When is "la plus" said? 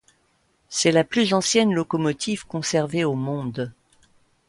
0.91-1.31